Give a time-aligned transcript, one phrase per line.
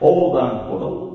[0.00, 1.10] 横断歩道。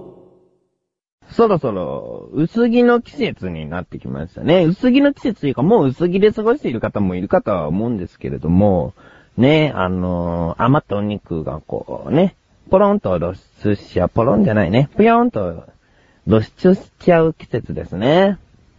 [1.31, 4.63] そろそろ、薄着の季節になってきましたね。
[4.63, 8.93] 薄着の季節というか、もう薄着で過ごしている方もいるかとは思うんですけれども、
[9.37, 12.35] ね、あのー余ったお肉がこうね、
[12.69, 13.33] ポロンと露
[13.63, 15.65] 出しちゃう、ポロンじゃないね、ぷよんと
[16.27, 18.37] 露出しちゃう季節ですね。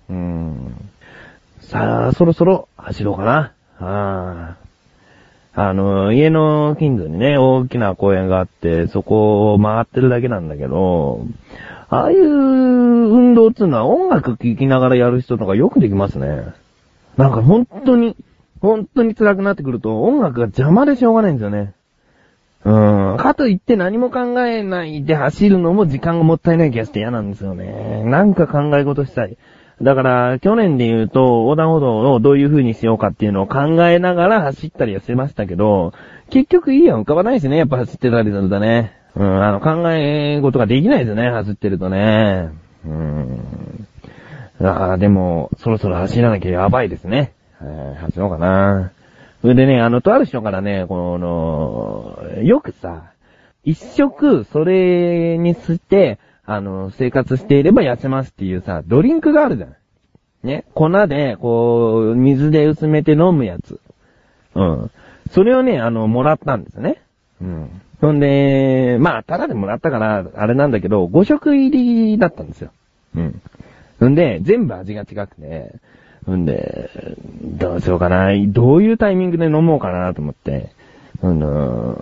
[0.09, 0.91] うーん。
[1.61, 3.53] さあ、そろそろ走ろうかな。
[3.79, 4.66] あー
[5.59, 11.27] あの、家の近所にね、大きな公園があって、そこを回ってるだけなんだけど、
[11.89, 16.53] ああいう運動っていうのは音楽聴きながらやる人とかよくできますね。
[17.17, 18.17] なんか本当に、
[18.61, 21.73] 本当に辛くなってくると音楽が邪魔でしょうがないんですよね。
[22.65, 23.17] うん。
[23.17, 28.05] かといって何も考えないで走るのも時間がもったいない気がして嫌なんですよね。
[28.05, 29.39] なんか考え事したい。
[29.83, 35.93] だから、去年で言うと、横断歩道をどういう風にしようかっていうのを考えながら走ったりはしてましたけど、
[36.31, 38.97] 結局いいやん浮かばないですね、やっぱ走ってたりするとね。
[39.15, 42.51] うん、あの、考え事ができないですね、走ってるとね。
[42.87, 43.87] うん。
[44.63, 47.33] ああ、でも、そろそろ走らなきゃやばいですね。
[47.59, 48.93] はい走ろうかな。
[49.43, 53.13] それでね、あの、とある人からね、この、よくさ、
[53.65, 59.77] 一食それにして、あの、生活していれば痩せますっていうさ、ドリンクがあるじゃん。
[60.47, 63.81] ね、粉で、こう、水で薄めて飲むやつ。
[64.55, 64.91] うん。
[65.33, 67.03] それをね、あの、もらったんですね。
[67.41, 67.83] うん。
[68.01, 72.71] そんで、まあ、ただでもらったから、あれなんだけど、5食入りだったんですよ。
[73.17, 73.43] うん。
[73.99, 75.75] ほんで、全部味が違くて、
[76.27, 76.91] ほんで、
[77.43, 80.71] どうしようかな、どういうタイミングで飲もうかなと思って、
[81.23, 81.99] あの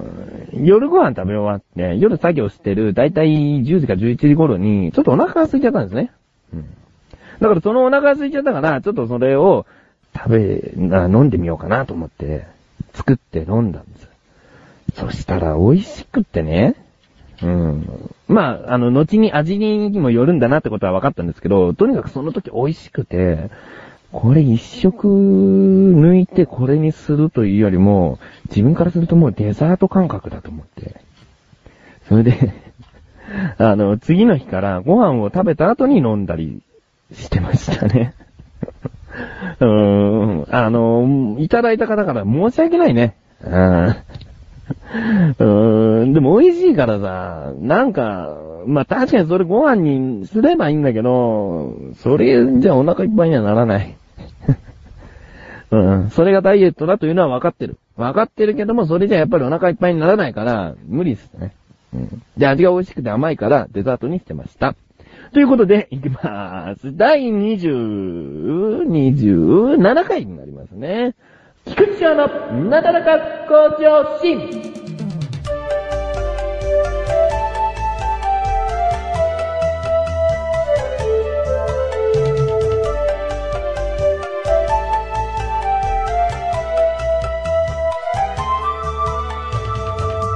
[0.52, 3.28] 夜ご飯食べ終わって、夜作業してる、だいたい
[3.62, 6.10] 10時か11時頃に、ちょっとお腹が空いちゃったんですね。
[6.52, 6.66] うん。
[7.40, 9.66] だからそのお腹が空いちゃったから、ちょっとそれを
[10.16, 12.46] 食べ、な飲んでみようかなと思って、
[12.92, 14.08] 作って飲んだんです。
[14.94, 16.76] そしたら美味しくってね。
[17.42, 18.10] うん。
[18.28, 23.50] まあ、あの、後に味にもよるんだなってことは分かったんですけど、とにかくその時美味しくて、
[24.12, 28.18] これ一食抜いてこれにするというよりも、
[28.48, 31.00] 自分からするともうデザート感覚だと思って。
[32.08, 32.52] それで、
[33.58, 36.62] あの、次の日からご飯を食べた後に飲んだり
[37.12, 38.14] してましたね。
[39.60, 43.16] うーん、あの、いただいた方から申し訳ないね。
[43.42, 43.86] うん。
[43.86, 53.94] うーん、でも美味しいからさ、なんか、まあ確かにそれご飯にすればいいんだけど、それじゃお腹いっぱいにはならない。
[55.74, 57.78] うん、それがダイエットだというのは分かってる。
[57.96, 61.52] 分かってるけども、それじゃやっぱりお腹いっぱいにならないから、無理ですね。
[61.92, 62.22] うん。
[62.36, 64.76] で、味が美味しくて甘いから、デザートにしてました。
[65.32, 66.96] ということで、いきまーす。
[66.96, 71.14] 第20、27回になりますね。
[71.66, 72.28] 菊池翔の
[72.68, 73.18] なだらか
[73.48, 74.83] 向上心。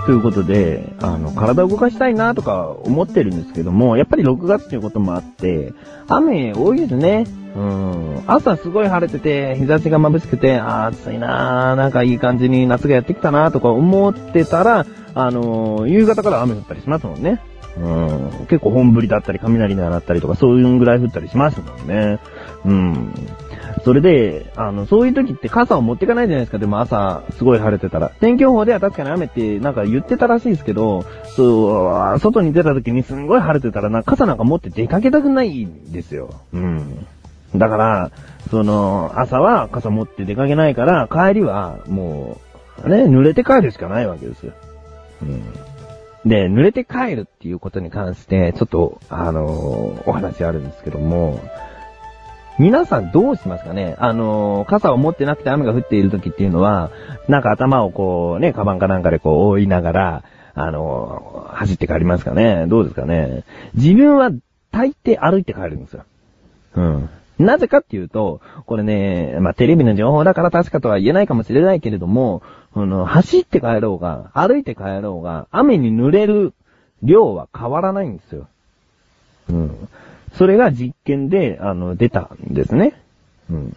[0.08, 5.74] ということで、あの、体を動かしたいなとか思ってるんですけども、やっぱり6月ということもあって、
[6.08, 7.26] 雨多いですね。
[7.54, 8.22] うん。
[8.26, 17.42] 朝すごい晴れてて、日差しが眩しくて、あ暑いなー、なんかいい感じに夏がやってきたなとか思ってたら、あのー夕方から雨降ったりしますもんね。
[17.76, 18.46] うん。
[18.48, 22.18] 結構本降りだったり、雷が鳴ったりとか、そういうぐらい降ったりしますもんね。
[22.64, 23.12] うん。
[23.84, 26.58] それで、あの、そういう時って傘を持ってかないじゃないですか。
[26.58, 28.10] でも朝、すごい晴れてたら。
[28.20, 31.04] 天気予報では確かに雨ってなんか言ってたらしいですけど、
[31.36, 36.30] そう、外に出た時にすんごい晴れてたらな、傘なんか持って出かけたくないんですよ。
[36.52, 37.06] うん。
[37.56, 38.10] だから、
[38.50, 42.38] その、朝は傘持って出かけないから、帰りはも
[42.84, 44.52] う、ね、濡れて帰るしかないわけですよ。
[45.22, 45.42] うん。
[46.28, 49.46] で、濡れて帰るっていうことに関して、ちょっと、あの
[50.06, 51.40] お話あるんですけども、
[52.58, 53.94] 皆さんどうしますかね？
[53.98, 56.90] あの傘を持ってなくて雨が降っている時っていうのは、
[57.28, 60.24] なんか頭をこうね、カバンかなんかでこう覆いながら、
[60.54, 62.66] あの走って帰りますかね？
[62.66, 63.44] どうですかね？
[63.74, 64.30] 自分は
[64.72, 66.04] 大抵歩いて帰るんですよ。
[66.74, 67.08] うん。
[67.38, 72.42] なぜかっていうと、これね、まあ、テレビの情報だから確かとは言えないかもしれないけれども、
[72.74, 76.52] あの、走って帰ろうが、歩いて帰ろうが、雨に濡れる
[77.04, 78.48] 量は変わらないんですよ。
[79.50, 79.88] うん。
[80.34, 82.94] それが実験で、あの、出たんですね。
[83.50, 83.76] うん。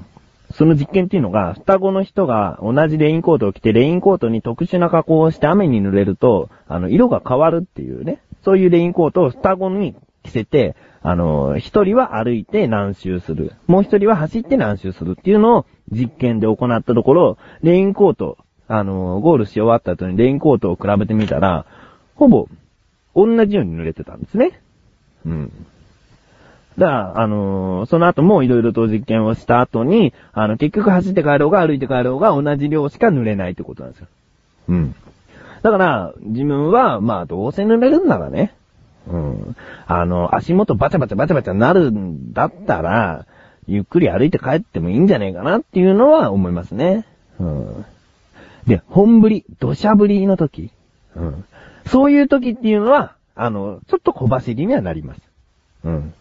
[0.54, 8.22] その実験っていうのが、双子の人が同じレインコートを着て、レインコートに特殊な加工をして雨に濡れると、あの、色が変わるっていうね。
[8.44, 13.54] そういうレインコートを双子に着せて、あの、一人は歩いて何周する。
[13.68, 18.38] もう一人は走って何周するっていうのを実験で行ったところ、レインコート、
[18.68, 21.66] あの、ゴールし終わった後にレインコートを比べてみたら、
[22.16, 22.48] ほぼ
[23.16, 24.62] 同じように濡れてたんですね。
[25.26, 25.52] うん。
[26.82, 34.08] だから、あのーその後もいろいろと実験をした後に、あの、結局走って帰ろうが歩いて帰ろうが同じ量しか濡れないってことなんですよ。
[34.70, 34.96] うん。
[35.62, 38.56] だから、自分は、まあ、どうせ濡れるんならね、
[39.08, 39.56] うん。
[39.86, 43.28] あの、足元バチャバチャバチャバチャなるんだったら、
[43.68, 47.06] ゆっくり歩いて帰ってもいいんじゃねえかなっていうのは思いますね。
[47.40, 47.86] うん。
[48.66, 50.72] で、本降り、土砂降りの時。
[51.16, 51.46] うん。
[51.86, 55.22] そういう時っていうのは、あの、ちょっと小走りにはなります。
[55.84, 56.14] うん。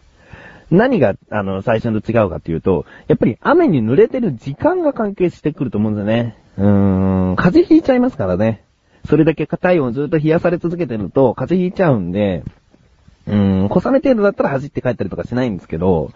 [0.71, 6.37] 何が、あの、最初と違うかっていうと、やっぱり雨に濡れてる時間が関係してくると思うんですよね。
[6.57, 8.63] うーん、風邪ひいちゃいますからね。
[9.05, 12.43] それだけ体温をずっと冷やされ続けてると、風邪ひいちゃうんで、
[13.27, 16.11] うーん、小雨程度だったら走って帰ったりとかしないんですけど、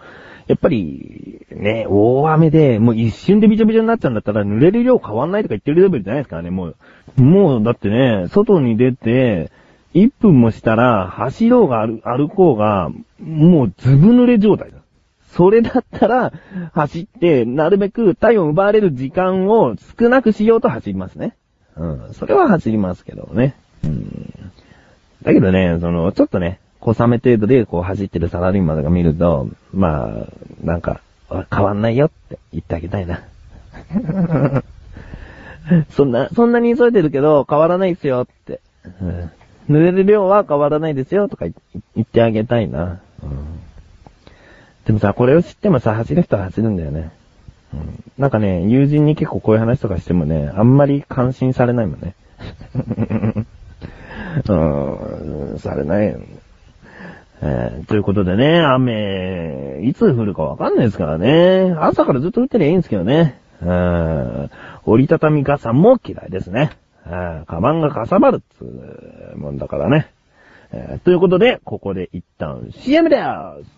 [0.46, 6.76] やっぱり、ね、大雨で、もう一瞬でびちょびちょになっちゃうんだったら、濡れる量変わんないとか言ってるレベルじゃないですからね、もう。
[7.22, 9.50] もう、だってね、外に出て、
[9.96, 14.76] 1分もしたら、走ろうが歩歩こうが、もうずぶ濡れ状態だ。
[15.32, 16.34] それだったら、
[16.74, 21.34] 走って、なるべく体温奪われる時間を少なくしようと走りますね。
[21.76, 22.12] うん。
[22.12, 23.56] それは走りますけどね。
[23.84, 24.52] うん。
[25.22, 30.26] だけどね、その、ちょっとね、小雨程度でこう走ってるサラリーマンとか見ると、まあ、
[30.62, 31.00] なんか、
[31.50, 33.22] 変わんないよって言ってあげたいな。
[35.90, 38.60] そんな、そんなに急いでるけど変わらないですよって。
[39.00, 39.30] うん
[39.68, 43.00] 濡れる量は変わらないですよとか言ってあげたいな。
[43.22, 43.56] うん
[44.86, 47.10] でもさ、これを知ってもさ、走る人は走るんだよね。
[47.74, 52.14] うんなんかね、友人に結構こういう話とかしてもね、あんまり感心されないもんね。
[54.48, 56.16] うん、されない。
[57.42, 61.74] えーということでね、雨、いつ降るかわかんないですからね。
[61.78, 63.40] 朝からずっと降ってりゃいいんですけどね。
[63.60, 64.50] うん
[64.84, 66.70] 折りたたみ傘も嫌いですね。
[67.08, 70.10] うんカバンがかさばるっつうもんだからね。
[70.72, 73.70] えーということで、ここで一旦 CM でーす。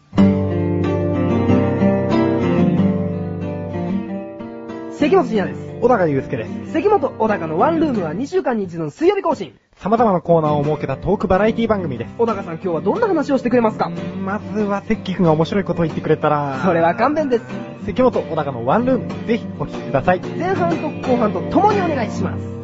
[4.99, 5.69] 関本信也です。
[5.81, 6.73] 小高祐介です。
[6.73, 9.55] 関本小高のワンルームは2週間に一度の水曜日更新。
[9.77, 12.15] 様々なコーナーを設けたトークバラエティ番組です。
[12.19, 13.91] 小高さん今日はどんな話をしてくれますか？
[13.91, 17.45] まずは、関君が面白いことを言ってくれたら、それは勘弁です。
[17.87, 20.21] 関本小高のワンルーム、ぜひお聞きください。
[20.21, 22.58] 前半と後半と共にお願いします。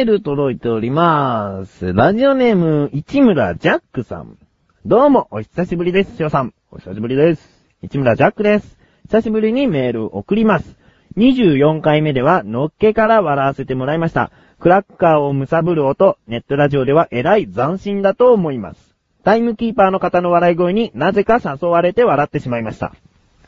[0.00, 1.92] メール届いております。
[1.92, 4.38] ラジオネーム、市村ジャックさん。
[4.86, 6.54] どうも、お久しぶりです、しおさん。
[6.70, 7.66] お久しぶりです。
[7.82, 8.78] 市村ジャックです。
[9.10, 10.74] 久しぶりにメール送ります。
[11.18, 14.30] 24回目では、のっけから笑わせてもらいました。
[14.58, 18.94] クラッカーを貪る音、ネットラジオではえらい斬新だと思います。
[19.22, 22.94] タイムキーパーの方の笑い声になぜか誘われて笑ってしまいました。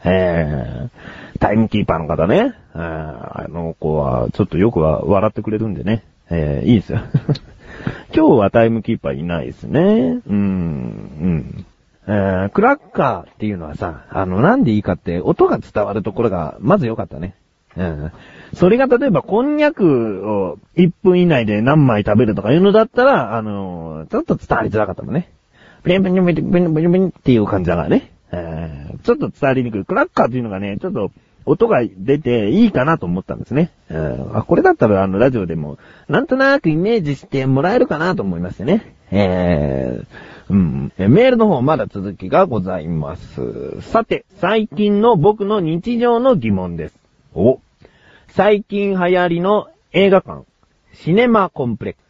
[0.04, 1.38] へー。
[1.38, 2.54] タイムキーパーの方ね。
[2.74, 6.04] あの子は、ちょっとよくは笑ってくれるんでね。
[6.34, 7.00] えー、いいですよ。
[8.14, 10.20] 今日はタイムキーパーいないですね。
[10.26, 11.66] うん、うん。
[12.06, 17.34] えー、クラッカーっていうのはさ、あの、なんでいいかって、音が伝わるところが、まず良かったね。
[17.76, 18.12] うん。
[18.54, 25.30] それが例えば、こんにゃくを1分以内で何枚食べるとかいうのだったら、あのーちょっと伝わりづらかったもんね。
[25.82, 28.10] プリンプリンプリンプリンプリンプリンっていう感じだからね。
[28.32, 29.84] えーちょっと伝わりにくい。
[29.84, 31.10] クラッカーっていうのがね、ちょっと
[31.44, 33.70] 音が出ていいかなと思ったんですね。
[33.90, 38.94] うんあ、これだったらあのラジオでも、なんとなくイメージしてもらえるかなと思いましてね。
[39.10, 40.06] えー
[40.50, 43.80] うん、メールの方まだ続きがございます。
[43.82, 46.98] さて、最近の僕の日常の疑問です。
[47.34, 47.60] お
[48.28, 50.44] 最近流行りの映画館、
[50.94, 52.00] シネマコンプレック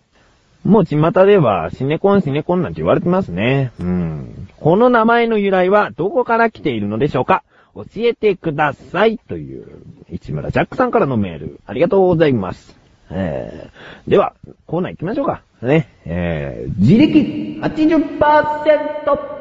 [0.64, 0.66] ス。
[0.68, 3.72] もう巷ではシネコンシネコンなんて言われてますね。
[3.80, 4.48] うん。
[4.60, 7.42] この名前の由来はどこから来ているのでしょうか？
[7.74, 9.18] 教えてください。
[9.18, 9.66] という、
[10.10, 12.76] 市村ジャックさんからのメール、ありがとうございます。
[13.10, 14.34] えー、では、
[14.66, 15.42] コーナー行きましょうか。
[15.62, 15.88] ね。
[16.04, 19.32] えー、自力 80%!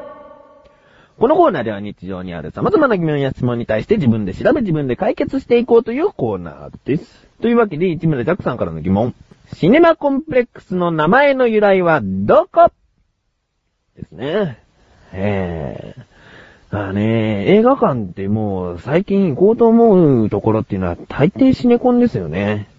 [1.17, 7.27] このコーナーでは日常にある様々な疑問や質問に対して自分で調べ自分で解決していこうというコーナーです。
[7.41, 9.13] というわけで、市村ジャックさんからの疑問。
[9.53, 12.71] シネマコンプレックスの名前の由来はどこ？
[13.95, 14.63] ですね。
[15.13, 16.10] ええ
[16.71, 22.69] ああね、映画館ってもう最近行こうと思うところっていうのは大抵シネコンですよね。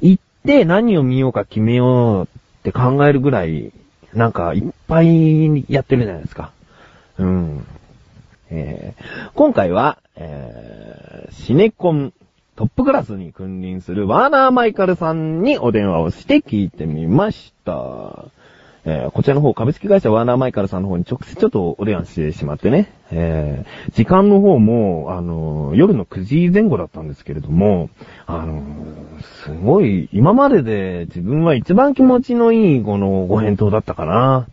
[0.00, 3.72] 行って何を見ようか決めようって考えるぐらい、
[4.14, 6.52] なんかいっぱいやってるじゃないですか。
[7.18, 7.66] うん。
[8.50, 12.14] えー今回は、えーシネコン
[12.56, 18.24] トップクラスに君臨するワーナー・マイカルさんにお電話をして聞いてみました。
[18.90, 27.90] えーこちらの方、株式会社ワーナーマイカルさんの方に直接ちょっとお電話してしまってね、えー時間の方も、あのー夜の9時前後だったんですけれども、
[28.26, 28.62] あの
[29.44, 34.46] すごい、今までで自分は一番気持ちのいいこのご返答だったかな。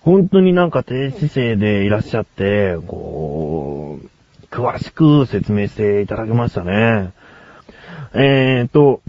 [0.00, 7.12] 本当になんか低姿勢でいらっしゃって、こう、詳しく説明していただきましたね。
[8.14, 9.00] えーと、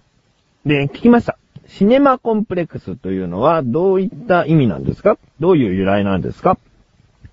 [0.65, 1.37] で、聞きました。
[1.67, 5.17] シネマコンプレックスというのはどういった意味なんですか？
[5.39, 6.57] どういう由来なんですか？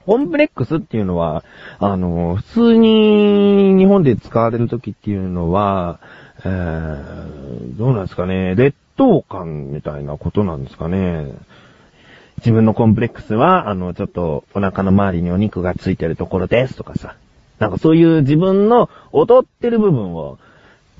[0.06, 1.44] コンプレックスっていうのは、
[1.78, 6.00] あの、普通に日本で使われる時っていうのは、
[6.44, 11.32] えー、どうなんですかね、劣等感みたいなことなんですかね？
[12.38, 17.14] 自分のコンプレックスは、あの、ちょっとお腹の周りにお肉がついてるところですとかさ。
[17.60, 20.38] なんかそういう自分の劣ってる部分を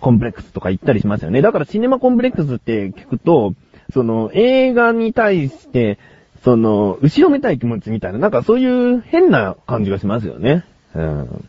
[0.03, 1.43] コンプレックスとか言ったりしますよね。
[1.43, 3.55] だからシネマコンプレックスって聞くと、
[3.95, 5.97] その映画に対して、
[6.43, 10.65] その、後ろめたい気持ちみたいな、なんかそういう変な感じがしますよね。
[10.97, 11.49] うん。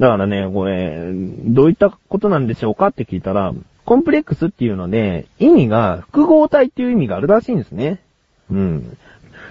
[0.00, 1.12] だからね、これ、
[1.44, 3.54] どういったことなんでしょうかって聞いたら、
[3.84, 8.00] コンプレックスっていうので、意味が複合体っていう意味があるらしいんですね。
[8.50, 8.96] うん。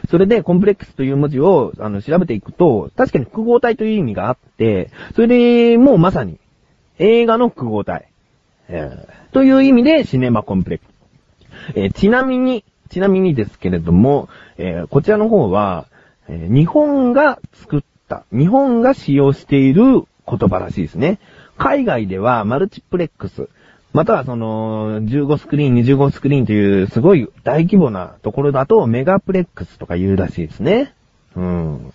[0.10, 6.38] それで、コンプレックスという文字を、あの、調べていくと、確かに複合体という意味があって、それで、もうまさに、
[7.00, 8.11] 映画の複合体。
[8.72, 11.74] えという意味で、シネマコンプレックス。
[11.76, 15.88] えーちなみに、ちなみにですけれども、えーこちらの方は、
[16.28, 21.20] え日本が作った、日本が使用している言葉らしいですね。
[21.58, 23.50] 海外ではマルチプレックス、
[23.94, 30.94] またはその、15スクリーン、25スクリーンというすごい大規模なところだとメガプレックスとか言うらしいですね。
[31.36, 31.94] うん。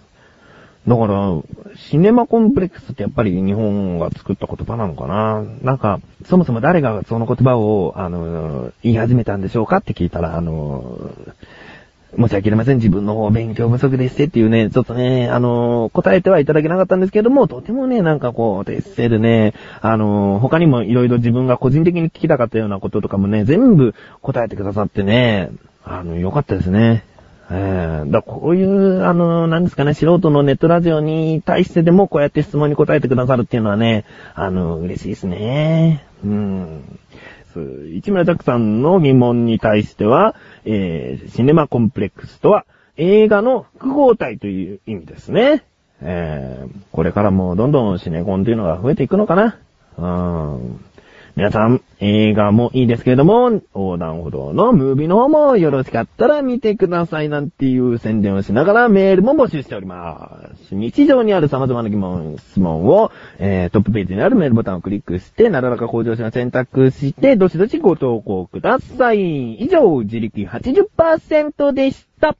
[0.86, 1.42] だから、
[1.76, 11.10] シネマコンプレックスってやっぱり日本が作った言葉なのかななんか、そもそも誰がその言葉を、あの、言い始めたんでしょうかって聞いたら、あの、
[12.16, 12.76] 申し訳ありません。
[12.76, 25.50] 自分の方勉強不足でしてっていうね、ちょっとね、あの、答えてはいただけなかったんですけども、とてもね、なんかこう、デッセルね、あの、他にもいろいろ自分が個人的に聞きたかったようなこととかもね、全部答えてくださってね、
[25.84, 27.04] あの、よかったですね。
[27.50, 36.04] ええだこういう、あの、なんですかね、素人のネットラジオに対してでもこうやって質問に答えてくださるっていうのはね、あの、嬉しいですね。
[36.24, 36.98] うん。
[37.54, 40.34] そう市村拓さんの疑問に対しては、
[40.64, 45.64] えー、シネマコンプレックスとは、映画の複合体という意味ですね。
[46.00, 49.58] えー、これからもどんどんシネコンというのが増えていくのかな。
[49.98, 50.06] う
[50.58, 50.84] ん。
[51.36, 60.40] 皆さん、映画もいいですけれども、横断歩道のムービーの方もよろしかったら見てくださいなんていう宣伝をしながらメールも募集しておりま
[60.70, 60.74] す。
[60.74, 69.56] 日常にある様々な疑問、質問を、えー、トップページにあるメールボタンをクリックして、なだらか向上心を選択して、どしどしご投稿ください。
[69.56, 72.34] 以上、自力80%でした。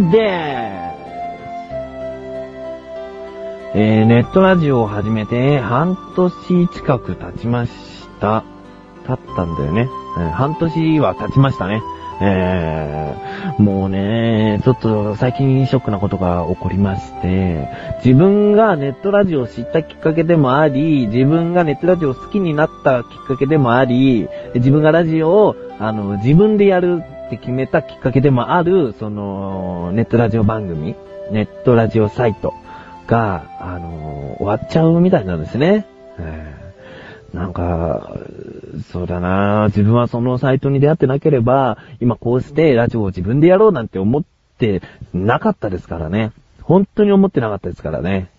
[0.00, 0.24] グです。
[3.76, 7.72] えー、ネットラジオを始めて半年近く経ちまし
[8.20, 8.44] た。
[9.06, 9.88] 経ったんだよね。
[10.16, 11.82] うん半年は経ちましたね。
[12.20, 17.68] えー、もうね、ちょっと最近ショックなことが起こりまして、
[18.04, 30.94] 自分がネットラジオを知ったきっかけでもあり、自分がネットラジオを好きになったきっかけでもあり、自分がラジオを、あの、自分でやるって決めたきっかけでもある、その、ネットラジオ番組、
[31.30, 32.54] ネットラジオサイト
[33.06, 35.86] が、あの、終わっちゃうみたいなんですね。
[36.18, 36.64] えー
[37.34, 38.16] なんか、
[38.92, 44.24] そうだな自分はそのサイトに出会ってなければ、今こうしてラジオを自分でやろうなんて思っ
[44.58, 46.30] てなかったですからね。
[46.62, 48.30] 本当に思ってなかったですからね。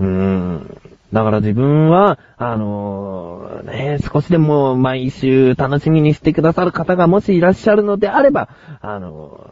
[0.00, 0.80] うん。
[1.12, 8.48] だから自分は、あのね、少しでも毎週楽しみにしてくださる方がもしいらっしゃるのであれば、
[8.80, 9.44] あの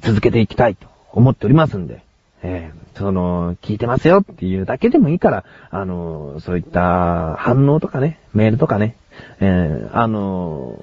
[0.00, 2.02] 続けていきたいと思っておりますんで、
[2.42, 8.96] えーその、聞いてますよっていうだけでもいいから、あのそういった反応とかね、メールとかね、
[9.40, 10.78] えーあの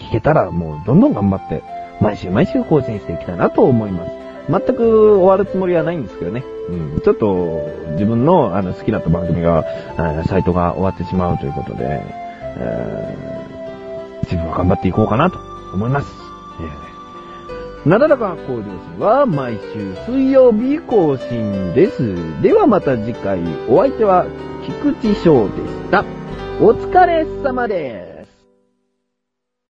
[0.00, 1.62] 聞けたらもうどんどん頑張って、
[2.00, 4.12] 毎週毎週更新していきたいなと思います。
[4.48, 6.42] 全く終わるつもりはないんですけどね。
[6.70, 9.64] うん、ちょっと自分のあの好きだった番組が、
[10.26, 12.00] サイトが終わってしまうということで、
[12.56, 13.40] えー
[14.30, 15.38] 自分は頑張っていこうかなと
[15.74, 16.06] 思います。
[16.60, 16.90] えー
[17.86, 22.42] なだらか向上心は毎週水曜日更新です。
[22.42, 24.26] ではまた次回、お相手は
[24.66, 26.04] 菊池翔でした。
[26.60, 28.09] お疲れ様です。